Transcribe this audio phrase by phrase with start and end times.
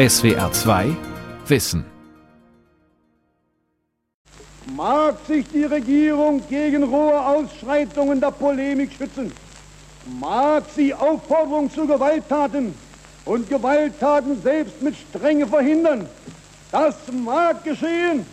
[0.00, 0.96] SWR 2
[1.46, 1.84] Wissen.
[4.74, 9.30] Mag sich die Regierung gegen rohe Ausschreitungen der Polemik schützen?
[10.18, 12.74] Mag sie Aufforderung zu Gewalttaten
[13.26, 16.08] und Gewalttaten selbst mit Strenge verhindern?
[16.72, 18.24] Das mag geschehen,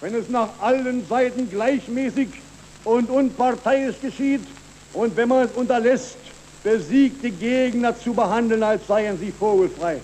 [0.00, 2.28] wenn es nach allen Seiten gleichmäßig
[2.84, 4.46] und unparteiisch geschieht
[4.92, 6.18] und wenn man es unterlässt,
[6.62, 9.98] besiegte Gegner zu behandeln, als seien sie vogelfrei.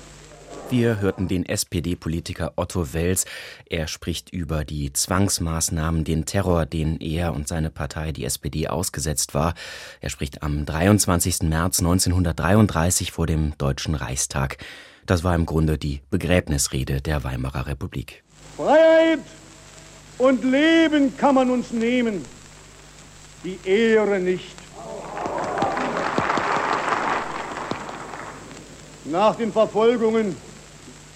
[0.70, 3.27] Wir hörten den SPD-Politiker Otto Wels.
[3.68, 9.34] Er spricht über die Zwangsmaßnahmen, den Terror, den er und seine Partei, die SPD, ausgesetzt
[9.34, 9.55] war.
[10.00, 11.42] Er spricht am 23.
[11.42, 14.56] März 1933 vor dem Deutschen Reichstag.
[15.06, 18.24] Das war im Grunde die Begräbnisrede der Weimarer Republik.
[18.56, 19.20] Freiheit
[20.16, 22.24] und Leben kann man uns nehmen,
[23.44, 24.56] die Ehre nicht.
[29.05, 30.34] Nach den Verfolgungen,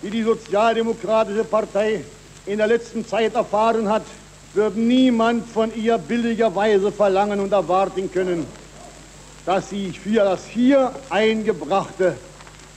[0.03, 2.05] die die Sozialdemokratische Partei
[2.47, 4.05] in der letzten Zeit erfahren hat,
[4.55, 8.47] wird niemand von ihr billigerweise verlangen und erwarten können,
[9.45, 12.17] dass sie für das hier eingebrachte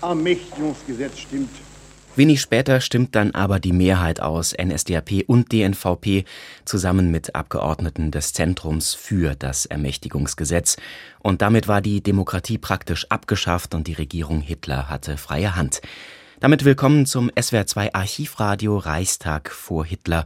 [0.02, 1.50] Ermächtigungsgesetz stimmt.
[2.18, 6.26] Wenig später stimmt dann aber die Mehrheit aus NSDAP und DNVP
[6.66, 10.76] zusammen mit Abgeordneten des Zentrums für das Ermächtigungsgesetz.
[11.20, 15.80] Und damit war die Demokratie praktisch abgeschafft und die Regierung Hitler hatte freie Hand.
[16.42, 20.26] Damit willkommen zum SWR2 Archivradio Reichstag vor Hitler.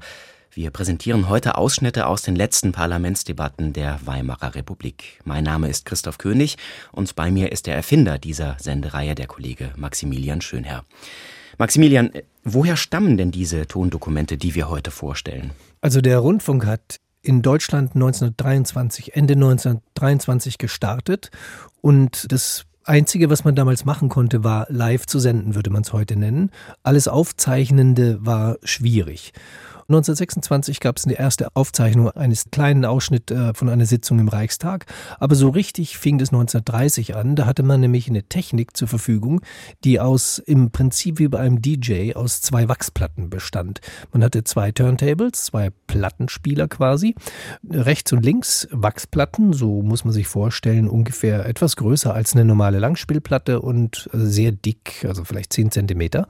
[0.50, 5.20] Wir präsentieren heute Ausschnitte aus den letzten Parlamentsdebatten der Weimarer Republik.
[5.26, 6.56] Mein Name ist Christoph König
[6.94, 10.86] und bei mir ist der Erfinder dieser Sendereihe, der Kollege Maximilian Schönherr.
[11.58, 12.12] Maximilian,
[12.46, 15.52] woher stammen denn diese Tondokumente, die wir heute vorstellen?
[15.82, 21.30] Also der Rundfunk hat in Deutschland 1923, Ende 1923 gestartet
[21.82, 25.92] und das Einzige, was man damals machen konnte, war live zu senden, würde man es
[25.92, 26.52] heute nennen.
[26.84, 29.34] Alles Aufzeichnende war schwierig.
[29.88, 34.88] 1926 gab es eine erste Aufzeichnung eines kleinen Ausschnitts äh, von einer Sitzung im Reichstag.
[35.20, 37.36] Aber so richtig fing es 1930 an.
[37.36, 39.42] Da hatte man nämlich eine Technik zur Verfügung,
[39.84, 43.80] die aus im Prinzip wie bei einem DJ aus zwei Wachsplatten bestand.
[44.12, 47.14] Man hatte zwei Turntables, zwei Plattenspieler quasi.
[47.70, 52.80] Rechts und links Wachsplatten, so muss man sich vorstellen, ungefähr etwas größer als eine normale
[52.80, 56.28] Langspielplatte und sehr dick, also vielleicht 10 Zentimeter.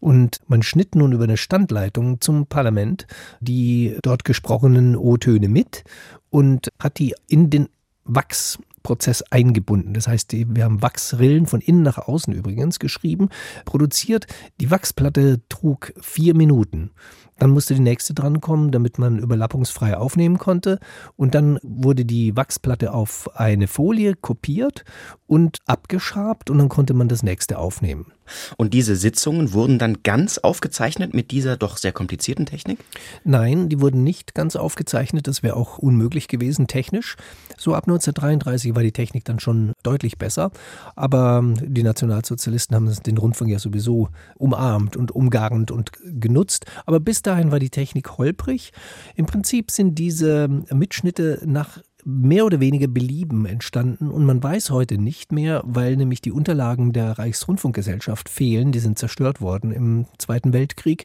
[0.00, 3.06] Und man schnitt nun über eine Standleitung zum Parlament Band
[3.40, 5.84] die dort gesprochenen O-Töne mit
[6.30, 7.68] und hat die in den
[8.04, 9.94] Wachsprozess eingebunden.
[9.94, 13.28] Das heißt, wir haben Wachsrillen von innen nach außen übrigens geschrieben,
[13.64, 14.26] produziert.
[14.60, 16.90] Die Wachsplatte trug vier Minuten.
[17.38, 20.78] Dann musste die nächste drankommen, damit man überlappungsfrei aufnehmen konnte.
[21.16, 24.84] Und dann wurde die Wachsplatte auf eine Folie kopiert
[25.26, 28.12] und abgeschabt und dann konnte man das nächste aufnehmen.
[28.56, 32.78] Und diese Sitzungen wurden dann ganz aufgezeichnet mit dieser doch sehr komplizierten Technik?
[33.24, 35.26] Nein, die wurden nicht ganz aufgezeichnet.
[35.26, 37.16] Das wäre auch unmöglich gewesen technisch.
[37.56, 40.50] So ab 1933 war die Technik dann schon deutlich besser.
[40.94, 46.66] Aber die Nationalsozialisten haben den Rundfunk ja sowieso umarmt und umgarnt und genutzt.
[46.84, 48.72] Aber bis dahin war die Technik holprig.
[49.14, 54.96] Im Prinzip sind diese Mitschnitte nach mehr oder weniger Belieben entstanden und man weiß heute
[54.96, 60.52] nicht mehr, weil nämlich die Unterlagen der Reichsrundfunkgesellschaft fehlen, die sind zerstört worden im Zweiten
[60.52, 61.04] Weltkrieg.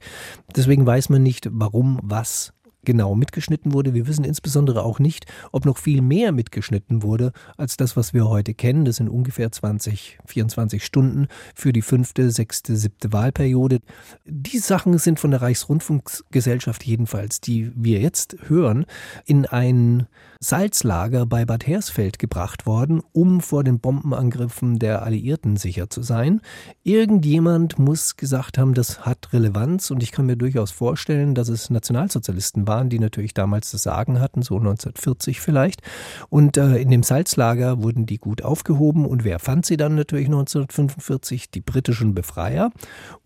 [0.55, 2.53] Deswegen weiß man nicht, warum was
[2.83, 3.93] genau mitgeschnitten wurde.
[3.93, 8.27] Wir wissen insbesondere auch nicht, ob noch viel mehr mitgeschnitten wurde als das, was wir
[8.27, 8.85] heute kennen.
[8.85, 13.79] Das sind ungefähr 20, 24 Stunden für die fünfte, sechste, siebte Wahlperiode.
[14.25, 18.85] Die Sachen sind von der Reichsrundfunkgesellschaft jedenfalls, die wir jetzt hören,
[19.25, 20.07] in ein
[20.43, 26.41] Salzlager bei Bad Hersfeld gebracht worden, um vor den Bombenangriffen der Alliierten sicher zu sein.
[26.83, 31.69] Irgendjemand muss gesagt haben, das hat Relevanz und ich kann mir durchaus vorstellen, dass es
[31.69, 35.81] Nationalsozialisten waren, die natürlich damals das Sagen hatten, so 1940 vielleicht.
[36.29, 40.27] Und äh, in dem Salzlager wurden die gut aufgehoben und wer fand sie dann natürlich
[40.27, 41.51] 1945?
[41.51, 42.71] Die britischen Befreier.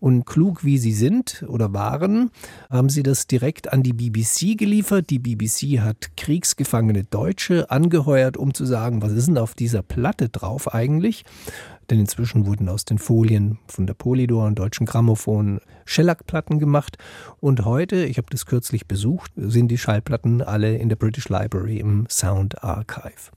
[0.00, 2.30] Und klug wie sie sind oder waren,
[2.70, 5.10] haben sie das direkt an die BBC geliefert.
[5.10, 10.28] Die BBC hat Kriegsgefangene Deutsche angeheuert, um zu sagen, was ist denn auf dieser Platte
[10.28, 11.24] drauf eigentlich?
[11.90, 16.98] Denn inzwischen wurden aus den Folien von der Polydor und Deutschen Grammophon Shellac-Platten gemacht.
[17.40, 21.78] Und heute, ich habe das kürzlich besucht, sind die Schallplatten alle in der British Library
[21.78, 23.30] im Sound Archive.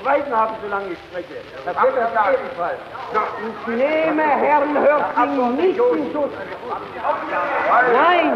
[0.02, 1.40] schweigen haben, solange ich spreche.
[1.64, 2.78] Das wird das ebenfalls.
[3.12, 6.32] Ich nehme Herrn Hörsing nicht in Schutz.
[7.92, 8.32] Nein!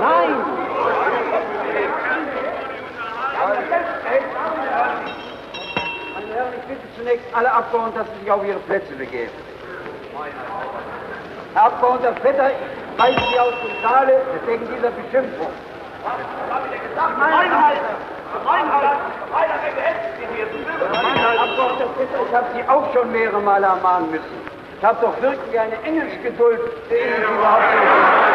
[0.00, 0.34] Nein!
[6.14, 9.30] Meine Herren, ich bitte zunächst alle Abgeordneten, dass sie sich auf ihre Plätze begeben.
[11.54, 15.48] Herr Abgeordneter Vetter, ich weise Sie aus dem Saale wegen dieser Beschimpfung.
[16.98, 17.20] Reinhalt!
[17.20, 17.78] Reinhalt!
[17.78, 18.21] Abgeordneter Vetter,
[22.28, 24.24] ich habe Sie auch schon mehrere Male ermahnen müssen.
[24.78, 28.31] Ich habe doch wirklich eine Engelsgeduld, die Ihnen überhaupt nicht.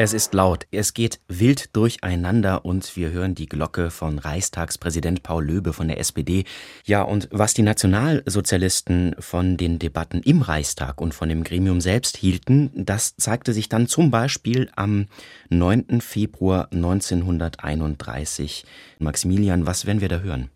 [0.00, 5.44] Es ist laut, es geht wild durcheinander und wir hören die Glocke von Reichstagspräsident Paul
[5.44, 6.44] Löbe von der SPD.
[6.84, 12.16] Ja, und was die Nationalsozialisten von den Debatten im Reichstag und von dem Gremium selbst
[12.16, 15.06] hielten, das zeigte sich dann zum Beispiel am
[15.48, 16.00] 9.
[16.00, 18.66] Februar 1931.
[19.00, 20.48] Maximilian, was werden wir da hören?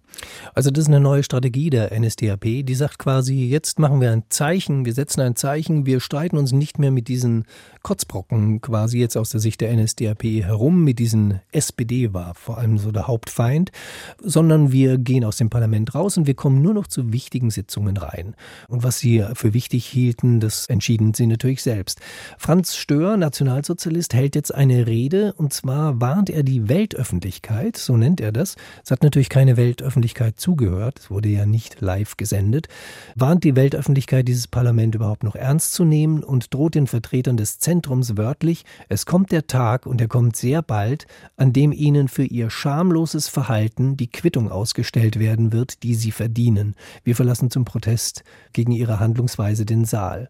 [0.54, 4.24] Also das ist eine neue Strategie der NSDAP, die sagt quasi, jetzt machen wir ein
[4.28, 7.44] Zeichen, wir setzen ein Zeichen, wir streiten uns nicht mehr mit diesen
[7.82, 12.78] Kotzbrocken quasi jetzt aus der Sicht der NSDAP herum, mit diesen SPD war vor allem
[12.78, 13.72] so der Hauptfeind,
[14.18, 17.96] sondern wir gehen aus dem Parlament raus und wir kommen nur noch zu wichtigen Sitzungen
[17.96, 18.34] rein.
[18.68, 22.00] Und was sie für wichtig hielten, das entschieden sie natürlich selbst.
[22.38, 28.20] Franz Stör, Nationalsozialist, hält jetzt eine Rede und zwar warnt er die Weltöffentlichkeit, so nennt
[28.20, 28.56] er das.
[28.84, 30.01] Es hat natürlich keine Weltöffentlichkeit
[30.36, 32.68] zugehört, es wurde ja nicht live gesendet,
[33.14, 37.58] warnt die Weltöffentlichkeit, dieses Parlament überhaupt noch ernst zu nehmen und droht den Vertretern des
[37.58, 41.06] Zentrums wörtlich, es kommt der Tag und er kommt sehr bald,
[41.36, 46.74] an dem ihnen für ihr schamloses Verhalten die Quittung ausgestellt werden wird, die sie verdienen.
[47.04, 50.28] Wir verlassen zum Protest gegen ihre Handlungsweise den Saal.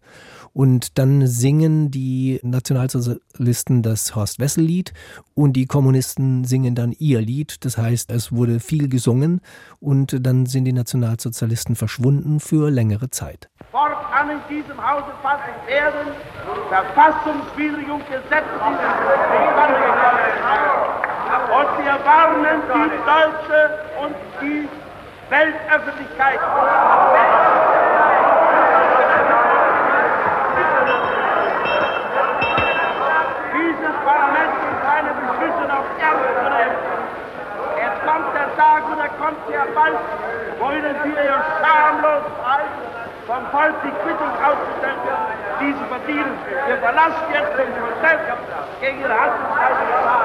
[0.53, 4.93] Und dann singen die Nationalsozialisten das Horst-Wessel-Lied
[5.33, 7.65] und die Kommunisten singen dann ihr Lied.
[7.65, 9.41] Das heißt, es wurde viel gesungen
[9.79, 13.49] und dann sind die Nationalsozialisten verschwunden für längere Zeit.
[13.71, 16.13] Fortan in diesem Hause fassen werden
[16.69, 18.61] verfassungswidrig und gesetzlich
[21.53, 23.59] und wir warnen die deutsche
[24.01, 24.67] und die
[25.29, 26.39] Weltöffentlichkeit.
[38.57, 39.97] Tag und er kommt sehr bald,
[40.59, 42.83] wollen wir ihr schamlos halten,
[43.27, 45.19] vom Volk die Quittung ausgestellt wird,
[45.59, 46.37] die sie verdienen.
[46.67, 48.19] Wir verlassen jetzt den Prozess
[48.79, 50.22] gegen ihre Handlungsweise.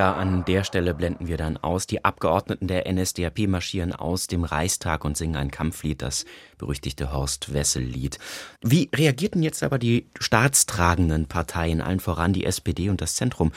[0.00, 1.86] Ja, an der Stelle blenden wir dann aus.
[1.86, 6.24] Die Abgeordneten der NSDAP marschieren aus dem Reichstag und singen ein Kampflied, das
[6.56, 8.18] berüchtigte Horst-Wessel-Lied.
[8.62, 13.52] Wie reagierten jetzt aber die staatstragenden Parteien, allen voran die SPD und das Zentrum?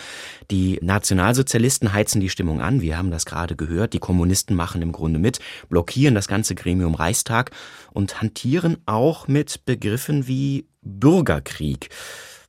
[0.52, 3.94] Die Nationalsozialisten heizen die Stimmung an, wir haben das gerade gehört.
[3.94, 7.52] Die Kommunisten machen im Grunde mit, blockieren das ganze Gremium Reichstag
[7.94, 11.90] und hantieren auch mit Begriffen wie Bürgerkrieg.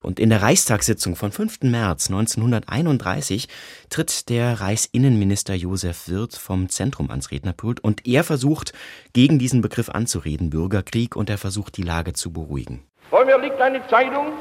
[0.05, 1.63] Und in der Reichstagssitzung von 5.
[1.63, 3.49] März 1931
[3.89, 8.75] tritt der Reichsinnenminister Josef Wirth vom Zentrum ans Rednerpult und er versucht,
[9.15, 12.85] gegen diesen Begriff anzureden, Bürgerkrieg, und er versucht, die Lage zu beruhigen.
[13.09, 14.33] Vor mir liegt eine Zeitung,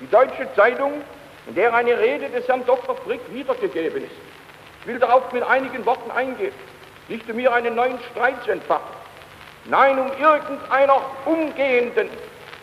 [0.00, 0.92] die Deutsche Zeitung,
[1.48, 2.94] in der eine Rede des Herrn Dr.
[2.96, 4.12] Frick wiedergegeben ist.
[4.82, 6.52] Ich will darauf mit einigen Worten eingehen,
[7.08, 8.94] nicht um mir einen neuen Streit zu entfachen,
[9.70, 12.08] nein, um irgendeiner umgehenden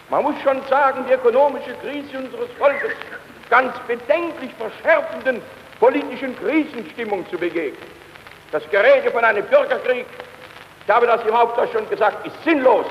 [0.09, 2.91] man muss schon sagen, die ökonomische Krise unseres Volkes
[3.49, 5.41] ganz bedenklich verschärfenden
[5.79, 7.89] politischen Krisenstimmung zu begegnen.
[8.51, 10.05] Das Gerede von einem Bürgerkrieg,
[10.85, 12.85] ich habe das im Hauptsache schon gesagt, ist sinnlos.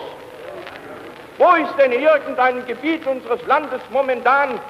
[1.38, 4.60] Wo ist denn irgendein Gebiet unseres Landes momentan,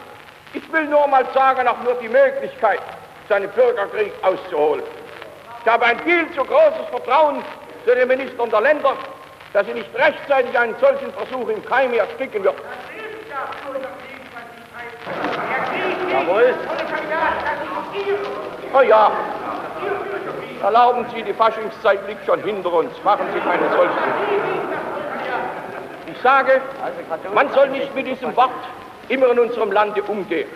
[0.53, 2.81] ich will nur mal sagen, auch nur die Möglichkeit,
[3.29, 4.83] seinen Bürgerkrieg auszuholen?
[5.65, 7.43] Ich habe ein viel zu großes Vertrauen
[7.87, 8.97] zu den Ministern der Länder,
[9.55, 12.57] dass sie nicht rechtzeitig einen solchen Versuch im Keim ersticken wird.
[16.11, 16.55] Jawohl.
[18.77, 19.13] Oh ja.
[20.61, 22.91] Erlauben Sie, die Faschingszeit liegt schon hinter uns.
[23.05, 23.97] Machen Sie keine solchen.
[26.13, 26.61] Ich sage,
[27.33, 28.51] man soll nicht mit diesem Wort
[29.09, 30.49] immer in unserem Lande umgehen.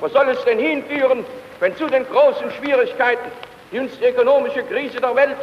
[0.00, 1.24] Wo soll es denn hinführen,
[1.60, 3.30] wenn zu den großen Schwierigkeiten,
[3.72, 5.38] die uns die ökonomische Krise der Welt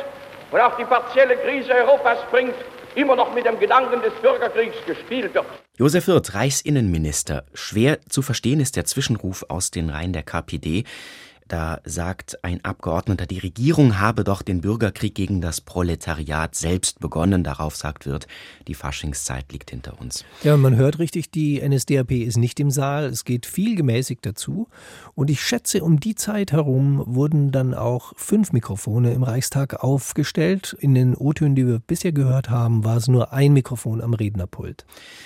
[0.52, 2.54] und auch die partielle Krise Europas bringt,
[2.96, 5.46] immer noch mit dem Gedanken des Bürgerkriegs gespielt wird.
[5.78, 7.46] Josef Wirth, Reichsinnenminister.
[7.54, 10.84] Schwer zu verstehen ist der Zwischenruf aus den Reihen der KPD.
[11.48, 17.44] Da sagt ein Abgeordneter, die Regierung habe doch den Bürgerkrieg gegen das Proletariat selbst begonnen.
[17.44, 18.28] Darauf sagt wird,
[18.68, 20.24] die Faschingszeit liegt hinter uns.
[20.44, 23.06] Ja, man hört richtig, die NSDAP ist nicht im Saal.
[23.06, 24.68] Es geht viel gemäßigt dazu.
[25.16, 30.76] Und ich schätze, um die Zeit herum wurden dann auch fünf Mikrofone im Reichstag aufgestellt.
[30.80, 34.86] In den O-Tönen, die wir bisher gehört haben, war es nur ein Mikrofon am Rednerpult.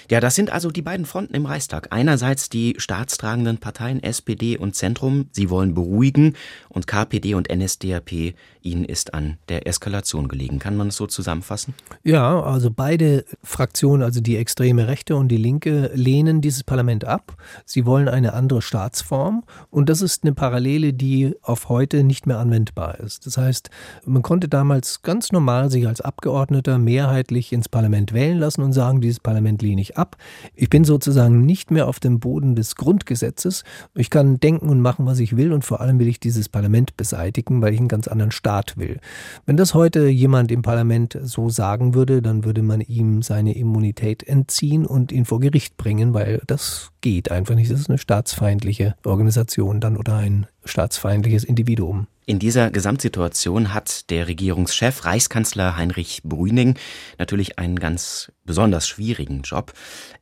[0.09, 1.89] Ja, das sind also die beiden Fronten im Reichstag.
[1.91, 5.27] Einerseits die staatstragenden Parteien SPD und Zentrum.
[5.31, 6.33] Sie wollen beruhigen beruhigen
[6.69, 10.59] und KPD und NSDAP, ihnen ist an der Eskalation gelegen.
[10.59, 11.73] Kann man es so zusammenfassen?
[12.03, 17.37] Ja, also beide Fraktionen, also die extreme Rechte und die Linke, lehnen dieses Parlament ab.
[17.65, 22.39] Sie wollen eine andere Staatsform und das ist eine Parallele, die auf heute nicht mehr
[22.39, 23.25] anwendbar ist.
[23.25, 23.69] Das heißt,
[24.05, 29.01] man konnte damals ganz normal sich als Abgeordneter mehrheitlich ins Parlament wählen lassen und sagen,
[29.01, 30.17] dieses Parlament lehne ich ab.
[30.55, 33.63] Ich bin sozusagen nicht mehr auf dem Boden des Grundgesetzes.
[33.95, 36.97] Ich kann denken und machen, was ich will und vor allem will ich dieses Parlament
[36.97, 38.99] beseitigen, weil ich einen ganz anderen Staat will.
[39.45, 44.23] Wenn das heute jemand im Parlament so sagen würde, dann würde man ihm seine Immunität
[44.23, 47.71] entziehen und ihn vor Gericht bringen, weil das geht einfach nicht.
[47.71, 52.07] Das ist eine staatsfeindliche Organisation dann oder ein staatsfeindliches Individuum.
[52.29, 56.77] In dieser Gesamtsituation hat der Regierungschef Reichskanzler Heinrich Brüning
[57.17, 59.71] natürlich einen ganz besonders schwierigen Job.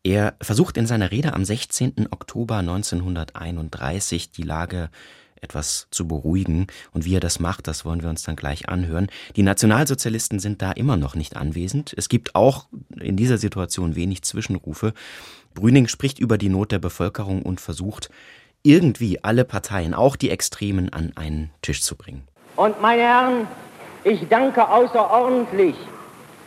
[0.03, 2.09] Er versucht in seiner Rede am 16.
[2.11, 4.91] Oktober 1931 die Lage
[5.45, 6.67] etwas zu beruhigen.
[6.91, 9.07] Und wie er das macht, das wollen wir uns dann gleich anhören.
[9.35, 11.93] Die Nationalsozialisten sind da immer noch nicht anwesend.
[11.95, 12.67] Es gibt auch
[12.99, 14.93] in dieser Situation wenig Zwischenrufe.
[15.53, 18.09] Brüning spricht über die Not der Bevölkerung und versucht,
[18.63, 22.27] irgendwie alle Parteien, auch die Extremen, an einen Tisch zu bringen.
[22.55, 23.47] Und meine Herren,
[24.03, 25.75] ich danke außerordentlich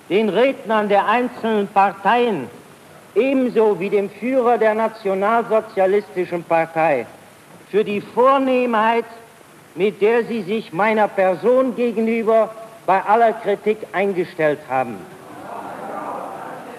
[0.08, 2.48] den Rednern der einzelnen Parteien,
[3.14, 7.06] ebenso wie dem Führer der Nationalsozialistischen Partei
[7.70, 9.04] für die Vornehmheit,
[9.74, 12.50] mit der Sie sich meiner Person gegenüber
[12.86, 14.96] bei aller Kritik eingestellt haben.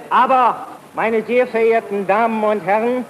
[0.10, 3.06] Aber, meine sehr verehrten Damen und Herren,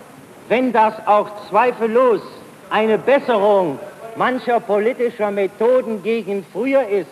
[0.50, 2.22] wenn das auch zweifellos
[2.70, 3.80] eine Besserung
[4.16, 7.10] mancher politischer Methoden gegen früher ist,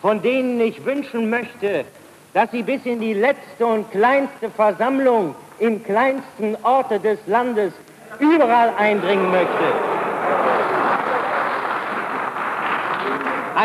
[0.00, 1.84] von denen ich wünschen möchte,
[2.32, 7.72] dass sie bis in die letzte und kleinste Versammlung im kleinsten Orte des Landes
[8.20, 9.83] überall eindringen möchte.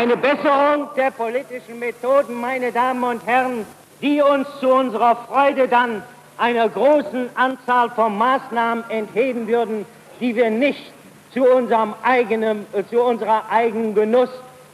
[0.00, 3.66] Eine Besserung der politischen Methoden, meine Damen und Herren,
[4.00, 6.02] die uns zu unserer Freude dann
[6.38, 9.84] einer großen Anzahl von Maßnahmen entheben würden,
[10.18, 10.90] die wir nicht
[11.34, 14.30] zu unserem eigenen, zu unserer eigenen Genuss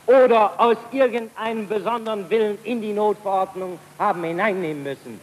[0.07, 5.21] oder aus irgendeinem besonderen Willen in die Notverordnung haben hineinnehmen müssen.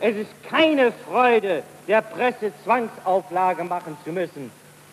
[0.00, 4.52] Es ist keine Freude, der Presse Zwangsauflage machen zu müssen.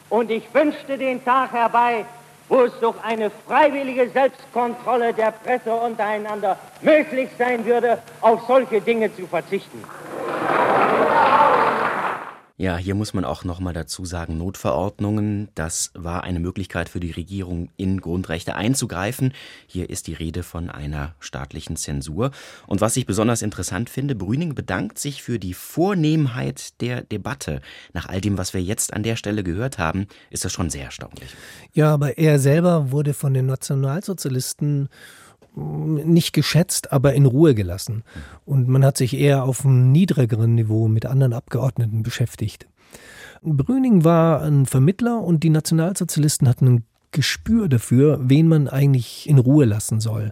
[0.10, 2.06] Und ich wünschte den Tag herbei,
[2.54, 9.14] wo es durch eine freiwillige Selbstkontrolle der Presse untereinander möglich sein würde, auf solche Dinge
[9.16, 9.84] zu verzichten.
[12.56, 17.10] Ja, hier muss man auch nochmal dazu sagen, Notverordnungen, das war eine Möglichkeit für die
[17.10, 19.34] Regierung, in Grundrechte einzugreifen.
[19.66, 22.30] Hier ist die Rede von einer staatlichen Zensur.
[22.68, 27.60] Und was ich besonders interessant finde, Brüning bedankt sich für die Vornehmheit der Debatte.
[27.92, 30.86] Nach all dem, was wir jetzt an der Stelle gehört haben, ist das schon sehr
[30.86, 31.36] erstaunlich.
[31.74, 34.90] Ja, aber er selber wurde von den Nationalsozialisten
[35.56, 38.04] nicht geschätzt, aber in Ruhe gelassen.
[38.46, 42.68] Und man hat sich eher auf einem niedrigeren Niveau mit anderen Abgeordneten beschäftigt.
[43.42, 49.38] Brüning war ein Vermittler und die Nationalsozialisten hatten ein Gespür dafür, wen man eigentlich in
[49.38, 50.32] Ruhe lassen soll.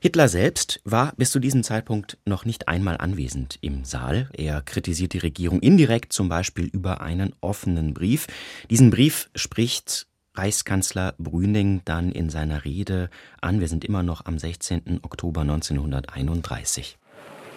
[0.00, 4.28] Hitler selbst war bis zu diesem Zeitpunkt noch nicht einmal anwesend im Saal.
[4.34, 8.26] Er kritisiert die Regierung indirekt, zum Beispiel über einen offenen Brief.
[8.68, 13.08] Diesen Brief spricht Reichskanzler Brüning dann in seiner Rede
[13.40, 13.60] an.
[13.60, 15.00] Wir sind immer noch am 16.
[15.02, 16.98] Oktober 1931.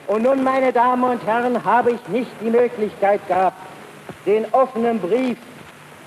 [0.07, 3.57] Und nun, meine Damen und Herren, habe ich nicht die Möglichkeit gehabt,
[4.25, 5.37] den offenen Brief,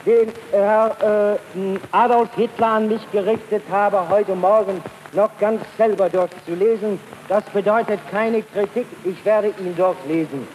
[0.06, 4.80] den Herr äh, Adolf Hitler an mich gerichtet habe, heute Morgen
[5.12, 6.98] noch ganz selber durchzulesen.
[7.28, 10.46] Das bedeutet keine Kritik, ich werde ihn durchlesen.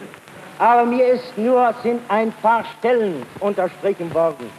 [0.58, 4.50] Aber mir ist nur, sind ein paar Stellen unterstrichen worden.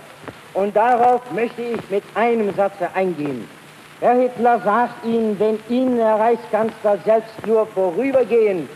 [0.57, 3.47] Und darauf möchte ich mit einem Satze eingehen.
[3.99, 8.67] Herr Hitler sagt Ihnen, wenn Ihnen, Herr Reichskanzler, selbst nur vorübergehend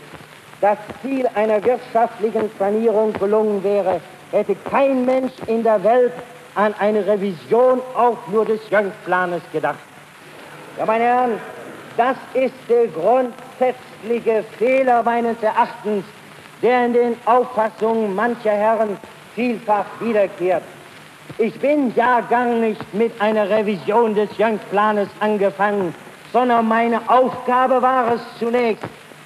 [0.60, 6.12] das Ziel einer wirtschaftlichen Sanierung gelungen wäre, hätte kein Mensch in der Welt
[6.54, 9.80] an eine Revision auch nur des Jungplanes gedacht.
[10.78, 11.40] Ja, meine Herren,
[11.96, 16.04] das ist der grundsätzliche Fehler meines Erachtens,
[16.62, 18.96] der in den Auffassungen mancher Herren
[19.34, 20.62] vielfach wiederkehrt.
[21.38, 25.94] Ich bin ja gar nicht mit einer Revision des Jungplanes angefangen,
[26.32, 28.84] sondern meine Aufgabe war es zunächst,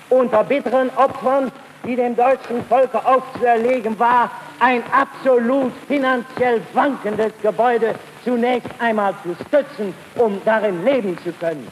[0.09, 1.51] unter bitteren Opfern,
[1.85, 7.95] die dem deutschen Volke aufzuerlegen war, ein absolut finanziell wankendes Gebäude
[8.25, 11.67] zunächst einmal zu stützen, um darin leben zu können.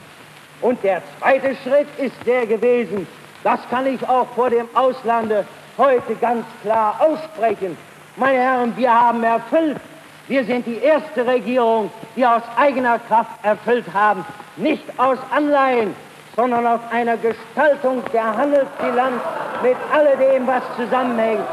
[0.60, 3.06] Und der zweite Schritt ist der gewesen,
[3.44, 5.44] das kann ich auch vor dem Auslande
[5.78, 7.76] heute ganz klar aussprechen.
[8.16, 9.78] Meine Herren, wir haben erfüllt,
[10.28, 14.24] wir sind die erste Regierung, die aus eigener Kraft erfüllt haben,
[14.56, 15.94] nicht aus Anleihen,
[16.36, 19.20] sondern aus einer Gestaltung der Handelsbilanz
[19.62, 21.44] mit alledem, was zusammenhängt.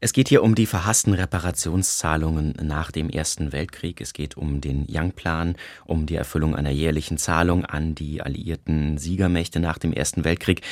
[0.00, 4.00] Es geht hier um die verhassten Reparationszahlungen nach dem Ersten Weltkrieg.
[4.00, 9.58] Es geht um den Young-Plan, um die Erfüllung einer jährlichen Zahlung an die alliierten Siegermächte
[9.58, 10.62] nach dem Ersten Weltkrieg.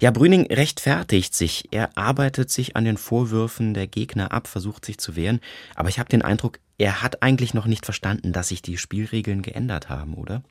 [0.00, 1.68] Ja, Brüning rechtfertigt sich.
[1.72, 5.40] Er arbeitet sich an den Vorwürfen der Gegner ab, versucht sich zu wehren.
[5.74, 9.42] Aber ich habe den Eindruck, er hat eigentlich noch nicht verstanden, dass sich die Spielregeln
[9.42, 10.44] geändert haben, oder?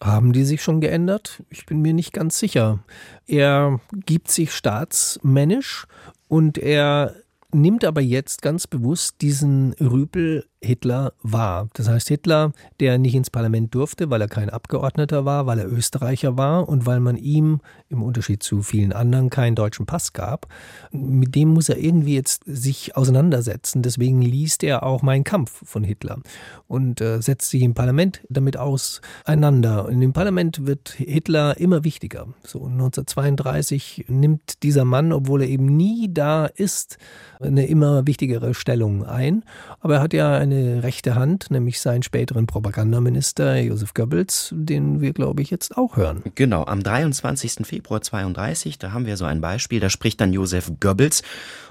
[0.00, 1.42] Haben die sich schon geändert?
[1.50, 2.78] Ich bin mir nicht ganz sicher.
[3.26, 5.86] Er gibt sich staatsmännisch
[6.28, 7.14] und er
[7.56, 11.68] nimmt aber jetzt ganz bewusst diesen Rüpel Hitler war.
[11.74, 15.70] Das heißt, Hitler, der nicht ins Parlament durfte, weil er kein Abgeordneter war, weil er
[15.70, 20.48] Österreicher war und weil man ihm im Unterschied zu vielen anderen keinen deutschen Pass gab,
[20.90, 23.82] mit dem muss er irgendwie jetzt sich auseinandersetzen.
[23.82, 26.18] Deswegen liest er auch Mein Kampf von Hitler
[26.66, 29.88] und äh, setzt sich im Parlament damit auseinander.
[29.88, 32.28] In dem Parlament wird Hitler immer wichtiger.
[32.42, 36.98] So 1932 nimmt dieser Mann, obwohl er eben nie da ist,
[37.46, 39.44] eine immer wichtigere Stellung ein.
[39.80, 45.12] Aber er hat ja eine rechte Hand, nämlich seinen späteren Propagandaminister Josef Goebbels, den wir,
[45.12, 46.22] glaube ich, jetzt auch hören.
[46.34, 47.66] Genau, am 23.
[47.66, 51.22] Februar 32, da haben wir so ein Beispiel, da spricht dann Josef Goebbels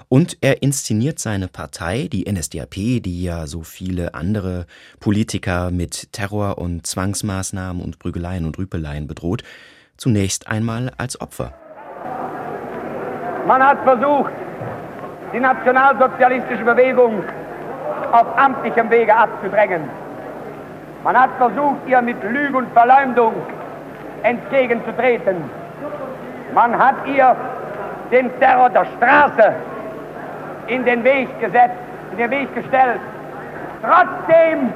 [0.08, 4.66] und er inszeniert seine Partei, die NSDAP, die ja so viele andere
[5.00, 9.42] Politiker mit Terror und Zwangsmaßnahmen und Prügeleien und Rüpeleien bedroht,
[9.96, 11.54] zunächst einmal als Opfer.
[13.46, 14.32] Man hat versucht,
[15.32, 17.22] die nationalsozialistische Bewegung
[18.12, 19.82] auf amtlichem Wege abzudrängen.
[21.04, 23.34] Man hat versucht, ihr mit Lüge und Verleumdung
[24.22, 25.36] entgegenzutreten.
[26.54, 27.36] Man hat ihr
[28.10, 29.54] den Terror der Straße
[30.68, 31.76] in den Weg gesetzt,
[32.12, 33.00] in den Weg gestellt.
[33.82, 34.72] Trotzdem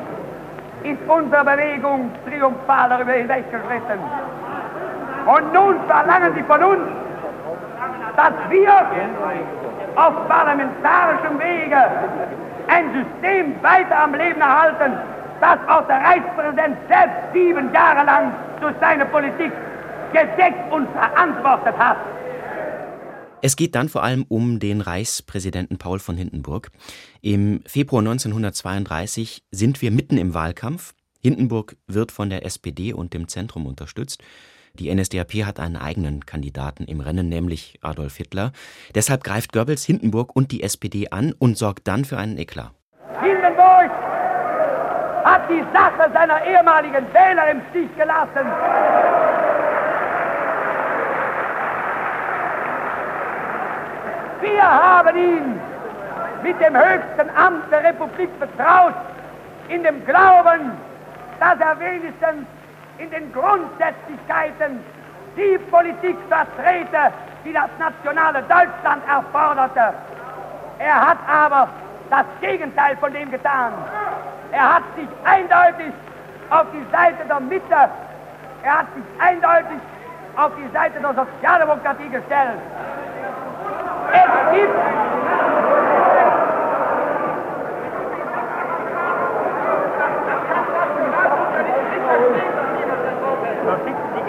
[0.83, 3.99] ist unsere Bewegung triumphal darüber hinweggeschritten.
[5.27, 6.81] Und nun verlangen sie von uns,
[8.17, 8.73] dass wir
[9.97, 11.77] auf parlamentarischem Wege
[12.69, 14.93] ein System weiter am Leben erhalten,
[15.41, 19.53] das auch der Reichspräsident selbst sieben Jahre lang durch seine Politik
[20.13, 21.97] gedeckt und verantwortet hat.
[23.43, 26.71] Es geht dann vor allem um den Reichspräsidenten Paul von Hindenburg.
[27.23, 30.93] Im Februar 1932 sind wir mitten im Wahlkampf.
[31.23, 34.23] Hindenburg wird von der SPD und dem Zentrum unterstützt.
[34.75, 38.53] Die NSDAP hat einen eigenen Kandidaten im Rennen, nämlich Adolf Hitler.
[38.95, 42.71] Deshalb greift Goebbels Hindenburg und die SPD an und sorgt dann für einen Eklat.
[43.21, 43.91] Hindenburg
[45.25, 48.47] hat die Sache seiner ehemaligen Wähler im Stich gelassen.
[54.41, 55.61] Wir haben ihn
[56.43, 58.95] mit dem höchsten Amt der Republik betraut,
[59.69, 60.73] in dem Glauben,
[61.39, 62.47] dass er wenigstens
[63.01, 64.85] in den Grundsätzlichkeiten
[65.37, 67.13] die Politik vertrete,
[67.45, 69.95] die das nationale Deutschland erforderte.
[70.79, 71.69] Er hat aber
[72.11, 73.73] das Gegenteil von dem getan.
[74.53, 75.93] Er hat sich eindeutig
[76.51, 77.89] auf die Seite der Mitte,
[78.63, 79.81] er hat sich eindeutig
[80.37, 82.59] auf die Seite der Sozialdemokratie gestellt.
[84.13, 84.75] Es gibt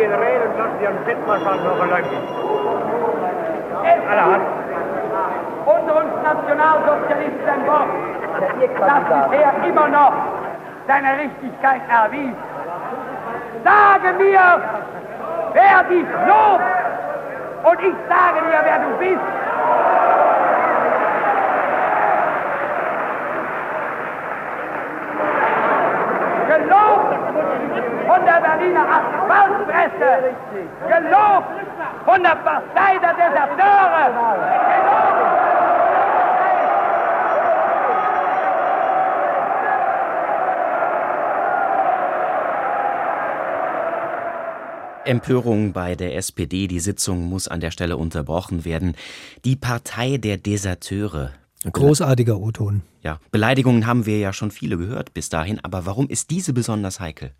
[0.02, 2.18] Ihren Spitzmarschall noch erleuchten.
[4.10, 4.44] Allerhand.
[5.66, 7.90] Unter uns Nationalsozialisten ein Wort,
[8.80, 10.14] das bisher immer noch
[10.88, 12.36] seine Richtigkeit erwies.
[13.64, 14.62] Sage mir,
[15.54, 16.64] wer dich lobt,
[17.64, 19.22] und ich sage dir, wer du bist.
[26.48, 27.12] Gelobt
[28.08, 28.86] von der Berliner
[30.02, 35.42] Asphaltpresse, gelobt von der Partei der Deserteure, gelobt
[45.04, 46.68] Empörung bei der SPD.
[46.68, 48.96] Die Sitzung muss an der Stelle unterbrochen werden.
[49.44, 51.32] Die Partei der Deserteure.
[51.72, 52.84] Großartiger O-Ton.
[53.02, 57.00] Ja, Beleidigungen haben wir ja schon viele gehört bis dahin, aber warum ist diese besonders
[57.00, 57.34] heikel?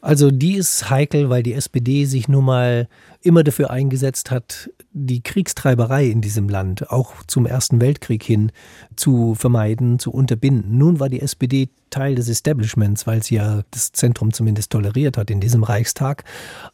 [0.00, 2.88] Also die ist heikel, weil die SPD sich nun mal
[3.22, 8.50] immer dafür eingesetzt hat, die Kriegstreiberei in diesem Land auch zum Ersten Weltkrieg hin
[8.96, 10.78] zu vermeiden, zu unterbinden.
[10.78, 15.30] Nun war die SPD Teil des Establishments, weil sie ja das Zentrum zumindest toleriert hat
[15.30, 16.24] in diesem Reichstag.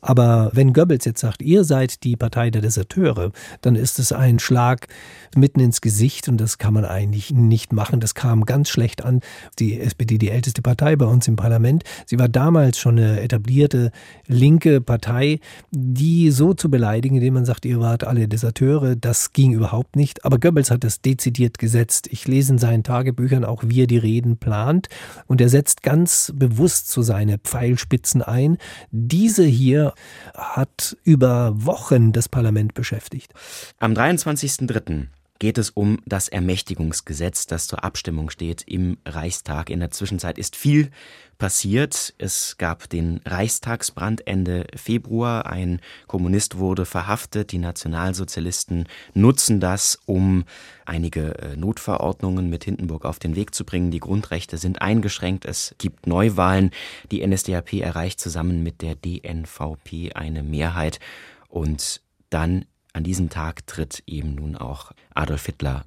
[0.00, 3.32] Aber wenn Goebbels jetzt sagt, ihr seid die Partei der Deserteure,
[3.62, 4.86] dann ist es ein Schlag
[5.34, 8.00] mitten ins Gesicht und das kann man eigentlich nicht machen.
[8.00, 9.20] Das kam ganz schlecht an.
[9.58, 13.90] Die SPD, die älteste Partei bei uns im Parlament, sie war damals schon eine etablierte
[14.26, 19.52] linke Partei, die so zu beleidigen, indem man sagt, ihr wart alle Deserteure, das ging
[19.52, 20.24] überhaupt nicht.
[20.24, 22.08] Aber Goebbels hat das dezidiert gesetzt.
[22.10, 24.88] Ich lese in seinen Tagebüchern auch, wie er die Reden plant.
[25.26, 28.58] Und er setzt ganz bewusst so seine Pfeilspitzen ein.
[28.90, 29.94] Diese hier
[30.34, 33.32] hat über Wochen das Parlament beschäftigt.
[33.78, 35.06] Am 23.03
[35.38, 39.70] geht es um das Ermächtigungsgesetz, das zur Abstimmung steht im Reichstag.
[39.70, 40.90] In der Zwischenzeit ist viel
[41.38, 42.14] passiert.
[42.18, 45.46] Es gab den Reichstagsbrand Ende Februar.
[45.46, 47.52] Ein Kommunist wurde verhaftet.
[47.52, 50.44] Die Nationalsozialisten nutzen das, um
[50.84, 53.90] einige äh, Notverordnungen mit Hindenburg auf den Weg zu bringen.
[53.90, 55.44] Die Grundrechte sind eingeschränkt.
[55.44, 56.70] Es gibt Neuwahlen.
[57.10, 61.00] Die NSDAP erreicht zusammen mit der DNVP eine Mehrheit.
[61.48, 62.64] Und dann
[62.96, 65.84] an diesem Tag tritt eben nun auch Adolf Hitler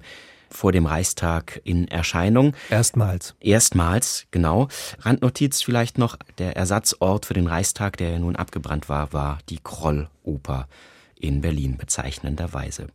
[0.48, 2.54] vor dem Reichstag in Erscheinung.
[2.70, 3.34] Erstmals.
[3.40, 4.68] Erstmals, genau.
[5.00, 9.58] Randnotiz vielleicht noch, der Ersatzort für den Reichstag, der ja nun abgebrannt war, war die
[9.62, 10.68] Krolloper
[11.16, 12.88] in Berlin bezeichnenderweise.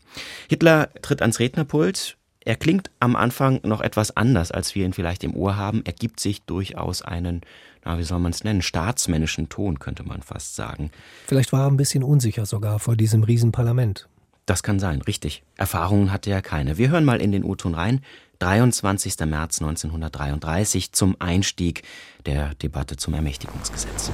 [0.49, 2.17] Hitler tritt ans Rednerpult.
[2.41, 5.81] Er klingt am Anfang noch etwas anders, als wir ihn vielleicht im Ohr haben.
[5.85, 7.41] Er gibt sich durchaus einen,
[7.85, 10.91] na, wie soll man es nennen, staatsmännischen Ton, könnte man fast sagen.
[11.27, 14.09] Vielleicht war er ein bisschen unsicher sogar vor diesem Riesenparlament.
[14.47, 15.43] Das kann sein, richtig.
[15.55, 16.77] Erfahrungen hatte er keine.
[16.77, 18.01] Wir hören mal in den U-Ton rein.
[18.39, 19.19] 23.
[19.25, 21.83] März 1933 zum Einstieg
[22.25, 24.11] der Debatte zum Ermächtigungsgesetz.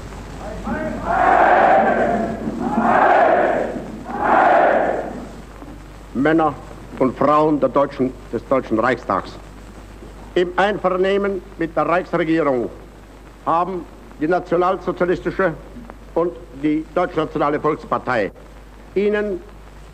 [6.14, 6.54] Männer
[7.00, 9.32] und Frauen Deutschen, des Deutschen Reichstags.
[10.36, 12.70] Im Einvernehmen mit der Reichsregierung
[13.46, 13.86] haben
[14.20, 15.54] die Nationalsozialistische
[16.14, 18.32] und die Deutschnationale Volkspartei
[18.96, 19.42] Ihnen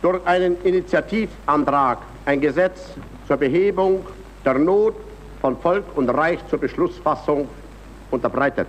[0.02, 2.90] durch einen Initiativantrag ein Gesetz
[3.26, 4.04] zur Behebung
[4.44, 4.96] der Not
[5.40, 7.48] von Volk und Reich zur Beschlussfassung
[8.10, 8.66] unterbreitet.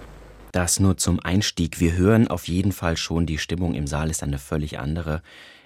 [0.51, 1.79] Das nur zum Einstieg.
[1.79, 5.21] Wir hören auf jeden Fall schon, die Stimmung im Saal ist eine völlig andere.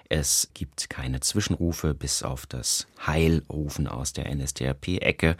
[0.08, 5.36] Es gibt keine Zwischenrufe, bis auf das Heilrufen aus der NSDAP-Ecke.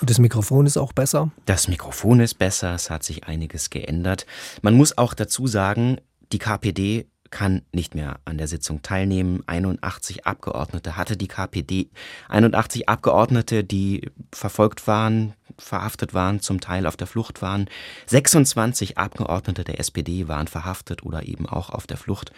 [0.00, 1.30] Und das Mikrofon ist auch besser?
[1.46, 4.26] Das Mikrofon ist besser, es hat sich einiges geändert.
[4.62, 5.98] Man muss auch dazu sagen,
[6.32, 9.42] die KPD kann nicht mehr an der Sitzung teilnehmen.
[9.46, 11.90] 81 Abgeordnete hatte die KPD.
[12.28, 17.66] 81 Abgeordnete, die verfolgt waren, verhaftet waren, zum Teil auf der Flucht waren.
[18.06, 22.30] 26 Abgeordnete der SPD waren verhaftet oder eben auch auf der Flucht.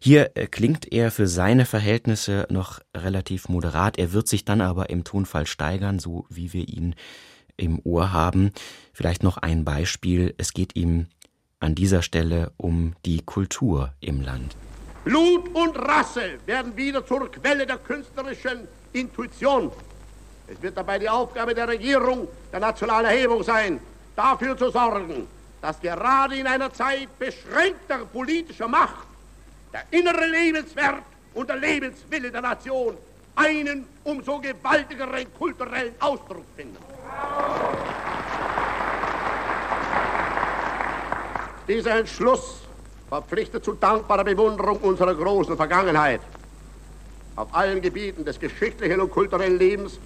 [0.00, 3.98] Hier äh, klingt er für seine Verhältnisse noch relativ moderat.
[3.98, 6.94] Er wird sich dann aber im Tonfall steigern, so wie wir ihn
[7.56, 8.52] im Ohr haben.
[8.92, 10.34] Vielleicht noch ein Beispiel.
[10.38, 11.06] Es geht ihm
[11.60, 14.56] an dieser Stelle um die Kultur im Land.
[15.04, 19.70] Blut und Rasse werden wieder zur Quelle der künstlerischen Intuition.
[20.48, 23.80] Es wird dabei die Aufgabe der Regierung der nationalen Erhebung sein,
[24.14, 25.26] dafür zu sorgen,
[25.62, 29.05] dass gerade in einer Zeit beschränkter politischer Macht
[29.76, 31.02] der innere Lebenswert
[31.34, 32.96] und der Lebenswille der Nation
[33.34, 36.78] einen umso gewaltigeren kulturellen Ausdruck finden.
[41.68, 42.62] Dieser Entschluss
[43.08, 46.22] verpflichtet zu dankbarer Bewunderung unserer großen Vergangenheit.
[47.34, 49.98] Auf allen Gebieten des geschichtlichen und kulturellen Lebens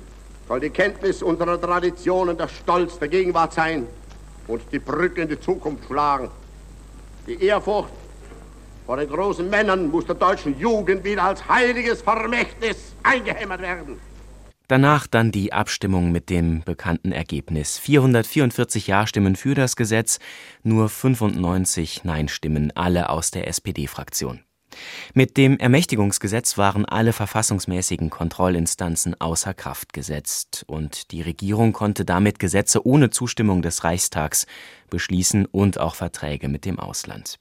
[0.49, 3.87] soll die Kenntnis unserer Traditionen der Stolz der Gegenwart sein
[4.49, 6.29] und die Brücke in die Zukunft schlagen.
[7.29, 8.00] Die Ehrfurcht
[8.91, 14.01] Vor den großen Männern muss der deutschen Jugend wieder als heiliges Vermächtnis eingehämmert werden.
[14.67, 17.79] Danach dann die Abstimmung mit dem bekannten Ergebnis.
[17.79, 20.19] 444 Ja-Stimmen für das Gesetz,
[20.65, 24.41] nur 95 Nein-Stimmen, alle aus der SPD-Fraktion.
[25.15, 32.39] Mit dem Ermächtigungsgesetz waren alle verfassungsmäßigen Kontrollinstanzen außer Kraft gesetzt, und die Regierung konnte damit
[32.39, 34.47] Gesetze ohne Zustimmung des Reichstags
[34.91, 37.39] beschließen und auch Verträge mit dem Ausland.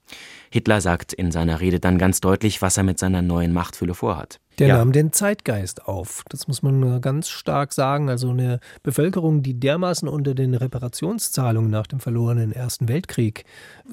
[0.50, 4.40] Hitler sagt in seiner Rede dann ganz deutlich, was er mit seiner neuen Machtfülle vorhat.
[4.58, 4.76] Der ja.
[4.76, 6.22] nahm den Zeitgeist auf.
[6.28, 8.10] Das muss man ganz stark sagen.
[8.10, 13.44] Also eine Bevölkerung, die dermaßen unter den Reparationszahlungen nach dem verlorenen Ersten Weltkrieg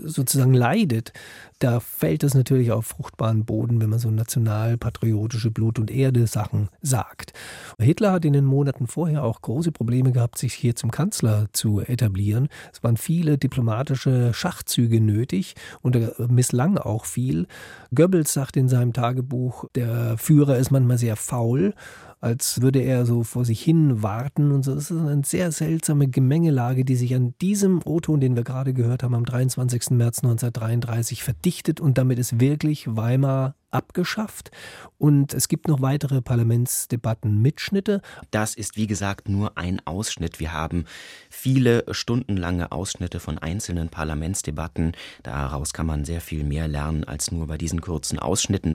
[0.03, 1.13] sozusagen leidet,
[1.59, 7.33] da fällt es natürlich auf fruchtbaren Boden, wenn man so nationalpatriotische Blut- und Erde-Sachen sagt.
[7.79, 11.81] Hitler hat in den Monaten vorher auch große Probleme gehabt, sich hier zum Kanzler zu
[11.81, 12.47] etablieren.
[12.71, 17.47] Es waren viele diplomatische Schachzüge nötig und er misslang auch viel.
[17.93, 21.73] Goebbels sagt in seinem Tagebuch, der Führer ist manchmal sehr faul
[22.19, 24.73] als würde er so vor sich hin warten und so.
[24.75, 29.03] Das ist eine sehr seltsame Gemengelage, die sich an diesem O-Ton, den wir gerade gehört
[29.03, 29.91] haben, am 23.
[29.91, 34.51] März 1933 verdichtet und damit ist wirklich Weimar abgeschafft.
[34.97, 38.01] Und es gibt noch weitere Parlamentsdebatten-Mitschnitte.
[38.31, 40.39] Das ist, wie gesagt, nur ein Ausschnitt.
[40.39, 40.85] Wir haben
[41.29, 44.93] viele stundenlange Ausschnitte von einzelnen Parlamentsdebatten.
[45.23, 48.73] Daraus kann man sehr viel mehr lernen als nur bei diesen kurzen Ausschnitten.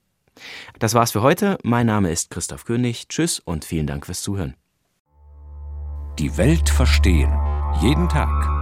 [0.80, 1.58] Das war's für heute.
[1.62, 3.06] Mein Name ist Christoph König.
[3.06, 4.56] Tschüss und vielen Dank fürs Zuhören.
[6.18, 7.32] Die Welt verstehen.
[7.80, 8.61] Jeden Tag